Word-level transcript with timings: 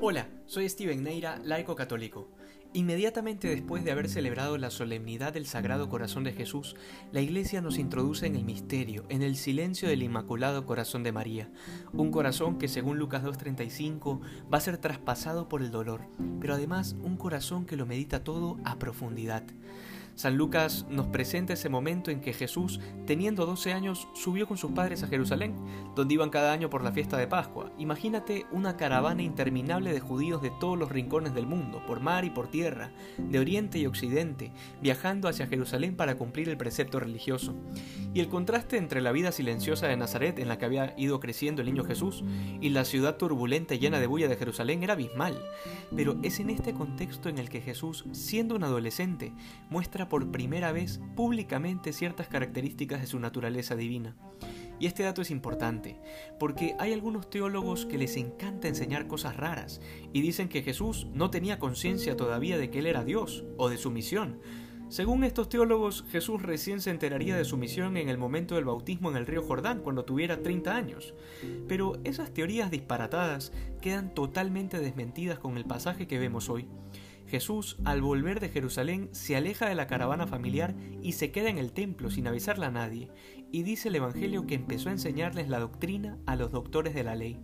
Hola, 0.00 0.28
soy 0.46 0.68
Steven 0.68 1.02
Neira, 1.02 1.40
laico 1.42 1.74
católico. 1.74 2.28
Inmediatamente 2.72 3.48
después 3.48 3.82
de 3.82 3.90
haber 3.90 4.08
celebrado 4.08 4.56
la 4.56 4.70
solemnidad 4.70 5.32
del 5.32 5.44
Sagrado 5.44 5.88
Corazón 5.88 6.22
de 6.22 6.32
Jesús, 6.32 6.76
la 7.10 7.20
Iglesia 7.20 7.60
nos 7.62 7.78
introduce 7.78 8.24
en 8.24 8.36
el 8.36 8.44
misterio, 8.44 9.06
en 9.08 9.22
el 9.22 9.34
silencio 9.34 9.88
del 9.88 10.04
Inmaculado 10.04 10.66
Corazón 10.66 11.02
de 11.02 11.10
María, 11.10 11.50
un 11.92 12.12
corazón 12.12 12.58
que 12.58 12.68
según 12.68 12.96
Lucas 12.96 13.24
2.35 13.24 14.20
va 14.52 14.58
a 14.58 14.60
ser 14.60 14.78
traspasado 14.78 15.48
por 15.48 15.62
el 15.62 15.72
dolor, 15.72 16.02
pero 16.40 16.54
además 16.54 16.94
un 17.02 17.16
corazón 17.16 17.66
que 17.66 17.76
lo 17.76 17.84
medita 17.84 18.22
todo 18.22 18.56
a 18.64 18.78
profundidad. 18.78 19.42
San 20.18 20.36
Lucas 20.36 20.84
nos 20.90 21.06
presenta 21.06 21.52
ese 21.52 21.68
momento 21.68 22.10
en 22.10 22.20
que 22.20 22.32
Jesús, 22.32 22.80
teniendo 23.06 23.46
12 23.46 23.72
años, 23.72 24.08
subió 24.14 24.48
con 24.48 24.58
sus 24.58 24.72
padres 24.72 25.04
a 25.04 25.06
Jerusalén, 25.06 25.54
donde 25.94 26.14
iban 26.14 26.30
cada 26.30 26.52
año 26.52 26.68
por 26.68 26.82
la 26.82 26.90
fiesta 26.90 27.16
de 27.16 27.28
Pascua. 27.28 27.70
Imagínate 27.78 28.44
una 28.50 28.76
caravana 28.76 29.22
interminable 29.22 29.92
de 29.92 30.00
judíos 30.00 30.42
de 30.42 30.50
todos 30.58 30.76
los 30.76 30.90
rincones 30.90 31.34
del 31.34 31.46
mundo, 31.46 31.80
por 31.86 32.00
mar 32.00 32.24
y 32.24 32.30
por 32.30 32.50
tierra, 32.50 32.90
de 33.16 33.38
oriente 33.38 33.78
y 33.78 33.86
occidente, 33.86 34.50
viajando 34.82 35.28
hacia 35.28 35.46
Jerusalén 35.46 35.94
para 35.94 36.16
cumplir 36.16 36.48
el 36.48 36.56
precepto 36.56 36.98
religioso. 36.98 37.54
Y 38.12 38.18
el 38.18 38.26
contraste 38.26 38.76
entre 38.76 39.00
la 39.00 39.12
vida 39.12 39.30
silenciosa 39.30 39.86
de 39.86 39.96
Nazaret, 39.96 40.40
en 40.40 40.48
la 40.48 40.58
que 40.58 40.64
había 40.64 40.94
ido 40.98 41.20
creciendo 41.20 41.62
el 41.62 41.68
niño 41.68 41.84
Jesús, 41.84 42.24
y 42.60 42.70
la 42.70 42.84
ciudad 42.84 43.18
turbulenta 43.18 43.76
y 43.76 43.78
llena 43.78 44.00
de 44.00 44.08
bulla 44.08 44.26
de 44.26 44.34
Jerusalén 44.34 44.82
era 44.82 44.94
abismal. 44.94 45.40
Pero 45.94 46.16
es 46.24 46.40
en 46.40 46.50
este 46.50 46.74
contexto 46.74 47.28
en 47.28 47.38
el 47.38 47.48
que 47.48 47.60
Jesús, 47.60 48.04
siendo 48.10 48.56
un 48.56 48.64
adolescente, 48.64 49.32
muestra 49.70 50.07
por 50.08 50.30
primera 50.30 50.72
vez 50.72 51.00
públicamente 51.16 51.92
ciertas 51.92 52.28
características 52.28 53.00
de 53.00 53.06
su 53.06 53.18
naturaleza 53.18 53.76
divina. 53.76 54.16
Y 54.80 54.86
este 54.86 55.02
dato 55.02 55.22
es 55.22 55.30
importante, 55.30 56.00
porque 56.38 56.76
hay 56.78 56.92
algunos 56.92 57.30
teólogos 57.30 57.84
que 57.86 57.98
les 57.98 58.16
encanta 58.16 58.68
enseñar 58.68 59.08
cosas 59.08 59.36
raras 59.36 59.80
y 60.12 60.20
dicen 60.20 60.48
que 60.48 60.62
Jesús 60.62 61.08
no 61.12 61.30
tenía 61.30 61.58
conciencia 61.58 62.16
todavía 62.16 62.58
de 62.58 62.70
que 62.70 62.78
Él 62.78 62.86
era 62.86 63.04
Dios 63.04 63.44
o 63.56 63.68
de 63.68 63.76
su 63.76 63.90
misión. 63.90 64.40
Según 64.88 65.22
estos 65.22 65.50
teólogos, 65.50 66.06
Jesús 66.10 66.40
recién 66.40 66.80
se 66.80 66.90
enteraría 66.90 67.36
de 67.36 67.44
su 67.44 67.58
misión 67.58 67.98
en 67.98 68.08
el 68.08 68.16
momento 68.16 68.54
del 68.54 68.64
bautismo 68.64 69.10
en 69.10 69.16
el 69.16 69.26
río 69.26 69.42
Jordán, 69.42 69.80
cuando 69.80 70.06
tuviera 70.06 70.42
30 70.42 70.74
años. 70.74 71.14
Pero 71.66 71.98
esas 72.04 72.32
teorías 72.32 72.70
disparatadas 72.70 73.52
quedan 73.82 74.14
totalmente 74.14 74.78
desmentidas 74.78 75.38
con 75.38 75.58
el 75.58 75.66
pasaje 75.66 76.06
que 76.06 76.18
vemos 76.18 76.48
hoy. 76.48 76.66
Jesús, 77.28 77.76
al 77.84 78.00
volver 78.00 78.40
de 78.40 78.48
Jerusalén, 78.48 79.10
se 79.12 79.36
aleja 79.36 79.68
de 79.68 79.74
la 79.74 79.86
caravana 79.86 80.26
familiar 80.26 80.74
y 81.02 81.12
se 81.12 81.30
queda 81.30 81.50
en 81.50 81.58
el 81.58 81.72
templo 81.72 82.10
sin 82.10 82.26
avisarle 82.26 82.66
a 82.66 82.70
nadie, 82.70 83.10
y 83.52 83.62
dice 83.62 83.88
el 83.88 83.96
Evangelio 83.96 84.46
que 84.46 84.54
empezó 84.54 84.88
a 84.88 84.92
enseñarles 84.92 85.48
la 85.48 85.60
doctrina 85.60 86.18
a 86.26 86.36
los 86.36 86.50
doctores 86.50 86.94
de 86.94 87.04
la 87.04 87.14
ley. 87.14 87.38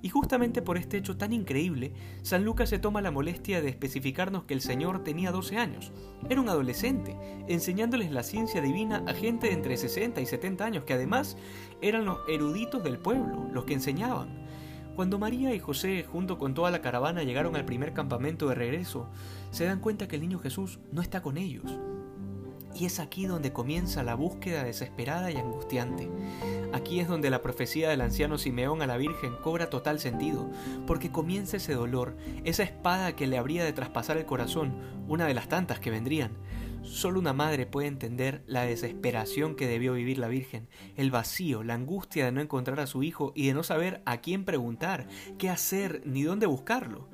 Y 0.00 0.10
justamente 0.10 0.62
por 0.62 0.78
este 0.78 0.96
hecho 0.96 1.16
tan 1.16 1.32
increíble, 1.32 1.92
San 2.22 2.44
Lucas 2.44 2.70
se 2.70 2.78
toma 2.78 3.02
la 3.02 3.10
molestia 3.10 3.60
de 3.60 3.68
especificarnos 3.68 4.44
que 4.44 4.54
el 4.54 4.60
Señor 4.60 5.02
tenía 5.02 5.32
12 5.32 5.56
años. 5.56 5.92
Era 6.30 6.40
un 6.40 6.48
adolescente, 6.48 7.16
enseñándoles 7.48 8.12
la 8.12 8.22
ciencia 8.22 8.62
divina 8.62 9.02
a 9.08 9.14
gente 9.14 9.48
de 9.48 9.54
entre 9.54 9.76
60 9.76 10.20
y 10.20 10.26
70 10.26 10.64
años, 10.64 10.84
que 10.84 10.94
además 10.94 11.36
eran 11.82 12.04
los 12.04 12.18
eruditos 12.28 12.84
del 12.84 12.98
pueblo, 12.98 13.48
los 13.52 13.64
que 13.64 13.74
enseñaban. 13.74 14.46
Cuando 14.98 15.20
María 15.20 15.54
y 15.54 15.60
José, 15.60 16.04
junto 16.10 16.38
con 16.38 16.54
toda 16.54 16.72
la 16.72 16.82
caravana, 16.82 17.22
llegaron 17.22 17.54
al 17.54 17.64
primer 17.64 17.92
campamento 17.92 18.48
de 18.48 18.56
regreso, 18.56 19.06
se 19.52 19.64
dan 19.64 19.78
cuenta 19.78 20.08
que 20.08 20.16
el 20.16 20.22
niño 20.22 20.40
Jesús 20.40 20.80
no 20.90 21.02
está 21.02 21.22
con 21.22 21.38
ellos. 21.38 21.78
Y 22.74 22.84
es 22.84 22.98
aquí 22.98 23.26
donde 23.26 23.52
comienza 23.52 24.02
la 24.02 24.16
búsqueda 24.16 24.64
desesperada 24.64 25.30
y 25.30 25.36
angustiante. 25.36 26.10
Aquí 26.72 26.98
es 26.98 27.06
donde 27.06 27.30
la 27.30 27.42
profecía 27.42 27.88
del 27.90 28.00
anciano 28.00 28.38
Simeón 28.38 28.82
a 28.82 28.88
la 28.88 28.96
Virgen 28.96 29.36
cobra 29.40 29.70
total 29.70 30.00
sentido, 30.00 30.50
porque 30.84 31.12
comienza 31.12 31.58
ese 31.58 31.74
dolor, 31.74 32.16
esa 32.42 32.64
espada 32.64 33.14
que 33.14 33.28
le 33.28 33.38
habría 33.38 33.64
de 33.64 33.72
traspasar 33.72 34.16
el 34.16 34.26
corazón, 34.26 34.72
una 35.06 35.26
de 35.26 35.34
las 35.34 35.46
tantas 35.46 35.78
que 35.78 35.92
vendrían. 35.92 36.32
Solo 36.88 37.20
una 37.20 37.34
madre 37.34 37.66
puede 37.66 37.86
entender 37.86 38.42
la 38.46 38.62
desesperación 38.62 39.54
que 39.54 39.68
debió 39.68 39.92
vivir 39.92 40.18
la 40.18 40.26
Virgen, 40.26 40.68
el 40.96 41.10
vacío, 41.10 41.62
la 41.62 41.74
angustia 41.74 42.24
de 42.24 42.32
no 42.32 42.40
encontrar 42.40 42.80
a 42.80 42.86
su 42.86 43.02
hijo 43.02 43.32
y 43.36 43.46
de 43.46 43.54
no 43.54 43.62
saber 43.62 44.02
a 44.06 44.16
quién 44.22 44.44
preguntar, 44.44 45.06
qué 45.36 45.50
hacer 45.50 46.02
ni 46.06 46.22
dónde 46.22 46.46
buscarlo. 46.46 47.08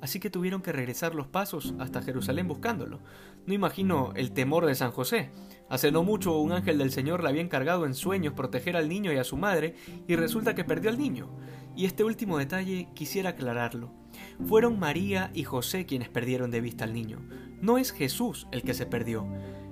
Así 0.00 0.18
que 0.18 0.30
tuvieron 0.30 0.62
que 0.62 0.72
regresar 0.72 1.14
los 1.14 1.26
pasos 1.26 1.74
hasta 1.78 2.02
Jerusalén 2.02 2.48
buscándolo. 2.48 3.00
No 3.46 3.52
imagino 3.52 4.12
el 4.16 4.32
temor 4.32 4.64
de 4.64 4.74
San 4.74 4.92
José. 4.92 5.30
Hace 5.68 5.92
no 5.92 6.02
mucho 6.02 6.38
un 6.38 6.52
ángel 6.52 6.78
del 6.78 6.90
Señor 6.90 7.22
le 7.22 7.28
había 7.28 7.42
encargado 7.42 7.84
en 7.84 7.94
sueños 7.94 8.32
proteger 8.32 8.76
al 8.76 8.88
niño 8.88 9.12
y 9.12 9.18
a 9.18 9.24
su 9.24 9.36
madre, 9.36 9.74
y 10.06 10.16
resulta 10.16 10.54
que 10.54 10.64
perdió 10.64 10.90
al 10.90 10.98
niño. 10.98 11.28
Y 11.76 11.84
este 11.84 12.02
último 12.02 12.38
detalle 12.38 12.88
quisiera 12.94 13.30
aclararlo. 13.30 13.92
Fueron 14.46 14.78
María 14.78 15.30
y 15.34 15.44
José 15.44 15.84
quienes 15.84 16.08
perdieron 16.08 16.50
de 16.50 16.60
vista 16.60 16.84
al 16.84 16.94
niño. 16.94 17.18
No 17.60 17.76
es 17.76 17.92
Jesús 17.92 18.46
el 18.52 18.62
que 18.62 18.74
se 18.74 18.86
perdió. 18.86 19.26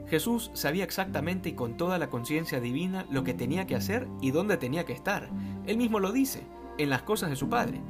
Jesús 0.09 0.51
sabía 0.55 0.85
exactamente 0.85 1.49
y 1.51 1.53
con 1.55 1.77
toda 1.77 1.99
la 1.99 2.11
conciencia 2.11 2.61
divina 2.61 3.07
lo 3.11 3.25
que 3.25 3.35
tenía 3.35 3.67
que 3.67 3.77
hacer 3.77 4.07
y 4.21 4.33
dónde 4.33 4.57
tenía 4.57 4.85
que 4.85 4.93
estar. 4.93 5.31
Él 5.67 5.79
mismo 5.79 6.01
lo 6.01 6.13
dice, 6.13 6.43
en 6.79 6.91
las 6.91 7.03
cosas 7.03 7.31
de 7.31 7.37
su 7.37 7.49
Padre. 7.49 7.81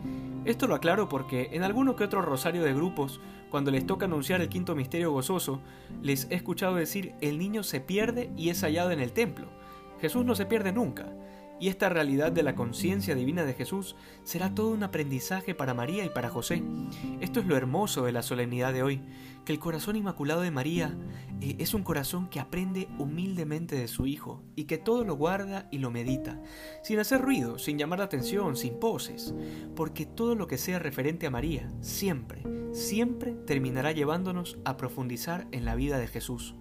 Esto 0.45 0.67
lo 0.67 0.75
aclaro 0.75 1.09
porque 1.09 1.51
en 1.53 1.63
alguno 1.63 1.97
que 1.97 2.05
otro 2.05 2.23
rosario 2.23 2.63
de 2.63 2.73
grupos, 2.73 3.21
cuando 3.51 3.71
les 3.71 3.87
toca 3.87 4.07
anunciar 4.07 4.41
el 4.41 4.49
quinto 4.49 4.77
misterio 4.77 5.13
gozoso, 5.13 5.61
les 6.03 6.31
he 6.31 6.35
escuchado 6.35 6.77
decir 6.77 7.15
el 7.21 7.39
niño 7.39 7.63
se 7.63 7.81
pierde 7.81 8.31
y 8.37 8.51
es 8.51 8.63
hallado 8.63 8.93
en 8.93 9.01
el 9.01 9.13
templo. 9.13 9.49
Jesús 10.01 10.25
no 10.25 10.35
se 10.35 10.47
pierde 10.47 10.73
nunca. 10.73 11.09
Y 11.59 11.69
esta 11.69 11.89
realidad 11.89 12.33
de 12.33 12.43
la 12.43 12.55
conciencia 12.55 13.15
divina 13.15 13.45
de 13.45 13.55
Jesús 13.55 13.97
será 14.25 14.55
todo 14.55 14.71
un 14.71 14.83
aprendizaje 14.83 15.55
para 15.55 15.73
María 15.73 16.05
y 16.05 16.11
para 16.11 16.29
José. 16.29 16.63
Esto 17.21 17.41
es 17.41 17.47
lo 17.47 17.57
hermoso 17.57 18.05
de 18.05 18.13
la 18.13 18.23
solemnidad 18.23 18.75
de 18.75 18.83
hoy, 18.83 19.01
que 19.47 19.53
el 19.53 19.59
corazón 19.59 19.97
inmaculado 19.97 20.43
de 20.43 20.51
María 20.51 20.95
eh, 21.41 21.57
es 21.59 21.73
un 21.73 21.83
corazón 21.83 22.29
que 22.29 22.41
aprende 22.41 22.89
humildemente 22.99 23.77
de 23.77 23.89
su 23.89 24.07
Hijo 24.07 24.43
y 24.55 24.65
que 24.65 24.77
todo 24.77 25.05
lo 25.05 25.17
guarda 25.17 25.69
y 25.71 25.79
lo 25.79 25.91
medita, 25.91 26.43
sin 26.83 26.99
hacer 26.99 27.23
ruido, 27.23 27.59
sin 27.59 27.79
llamar 27.79 28.01
la 28.01 28.07
atención, 28.07 28.57
sin 28.57 28.79
poses, 28.79 29.35
porque 29.75 30.05
todo 30.05 30.35
lo 30.35 30.47
que 30.47 30.59
sea 30.59 30.79
referente 30.79 31.27
a 31.27 31.31
María, 31.31 31.73
siempre, 31.81 32.43
siempre 32.73 33.33
terminará 33.47 33.93
llevándonos 33.93 34.59
a 34.65 34.77
profundizar 34.77 35.49
en 35.53 35.65
la 35.65 35.75
vida 35.75 35.99
de 35.99 36.09
Jesús. 36.09 36.55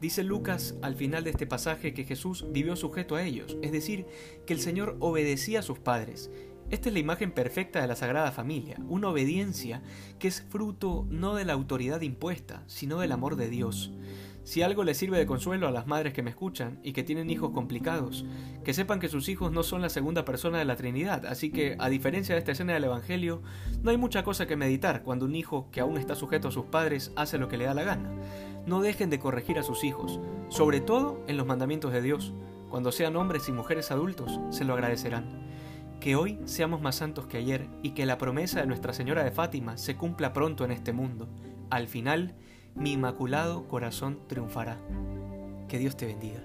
Dice 0.00 0.24
Lucas 0.24 0.76
al 0.80 0.94
final 0.94 1.24
de 1.24 1.30
este 1.30 1.46
pasaje 1.46 1.92
que 1.92 2.04
Jesús 2.04 2.46
vivió 2.50 2.74
sujeto 2.74 3.16
a 3.16 3.22
ellos, 3.22 3.58
es 3.60 3.70
decir, 3.70 4.06
que 4.46 4.54
el 4.54 4.60
Señor 4.60 4.96
obedecía 4.98 5.58
a 5.58 5.62
sus 5.62 5.78
padres. 5.78 6.30
Esta 6.70 6.88
es 6.88 6.94
la 6.94 7.00
imagen 7.00 7.32
perfecta 7.32 7.82
de 7.82 7.88
la 7.88 7.96
Sagrada 7.96 8.32
Familia, 8.32 8.76
una 8.88 9.08
obediencia 9.08 9.82
que 10.18 10.28
es 10.28 10.40
fruto 10.48 11.06
no 11.10 11.34
de 11.34 11.44
la 11.44 11.52
autoridad 11.52 12.00
impuesta, 12.00 12.62
sino 12.66 13.00
del 13.00 13.12
amor 13.12 13.36
de 13.36 13.50
Dios. 13.50 13.92
Si 14.42 14.62
algo 14.62 14.84
les 14.84 14.96
sirve 14.96 15.18
de 15.18 15.26
consuelo 15.26 15.68
a 15.68 15.70
las 15.70 15.86
madres 15.86 16.14
que 16.14 16.22
me 16.22 16.30
escuchan 16.30 16.80
y 16.82 16.92
que 16.92 17.02
tienen 17.02 17.28
hijos 17.28 17.50
complicados, 17.50 18.24
que 18.64 18.72
sepan 18.72 19.00
que 19.00 19.08
sus 19.08 19.28
hijos 19.28 19.52
no 19.52 19.62
son 19.62 19.82
la 19.82 19.90
segunda 19.90 20.24
persona 20.24 20.58
de 20.58 20.64
la 20.64 20.76
Trinidad, 20.76 21.26
así 21.26 21.50
que, 21.50 21.76
a 21.78 21.88
diferencia 21.90 22.34
de 22.34 22.38
esta 22.38 22.52
escena 22.52 22.72
del 22.72 22.84
Evangelio, 22.84 23.42
no 23.82 23.90
hay 23.90 23.98
mucha 23.98 24.24
cosa 24.24 24.46
que 24.46 24.56
meditar 24.56 25.02
cuando 25.02 25.26
un 25.26 25.36
hijo 25.36 25.68
que 25.70 25.80
aún 25.80 25.98
está 25.98 26.14
sujeto 26.14 26.48
a 26.48 26.52
sus 26.52 26.64
padres 26.64 27.12
hace 27.16 27.36
lo 27.36 27.48
que 27.48 27.58
le 27.58 27.66
da 27.66 27.74
la 27.74 27.84
gana. 27.84 28.10
No 28.66 28.80
dejen 28.80 29.10
de 29.10 29.18
corregir 29.18 29.58
a 29.58 29.62
sus 29.62 29.84
hijos, 29.84 30.20
sobre 30.48 30.80
todo 30.80 31.20
en 31.26 31.36
los 31.36 31.46
mandamientos 31.46 31.92
de 31.92 32.02
Dios. 32.02 32.32
Cuando 32.68 32.92
sean 32.92 33.16
hombres 33.16 33.48
y 33.48 33.52
mujeres 33.52 33.90
adultos, 33.90 34.40
se 34.50 34.64
lo 34.64 34.74
agradecerán. 34.74 35.48
Que 36.00 36.16
hoy 36.16 36.38
seamos 36.44 36.80
más 36.80 36.96
santos 36.96 37.26
que 37.26 37.36
ayer 37.36 37.68
y 37.82 37.90
que 37.90 38.06
la 38.06 38.18
promesa 38.18 38.60
de 38.60 38.66
Nuestra 38.66 38.92
Señora 38.92 39.24
de 39.24 39.30
Fátima 39.30 39.76
se 39.76 39.96
cumpla 39.96 40.32
pronto 40.32 40.64
en 40.64 40.70
este 40.70 40.92
mundo. 40.92 41.28
Al 41.68 41.88
final, 41.88 42.34
mi 42.74 42.92
inmaculado 42.92 43.66
corazón 43.68 44.20
triunfará. 44.26 44.78
Que 45.68 45.78
Dios 45.78 45.96
te 45.96 46.06
bendiga. 46.06 46.42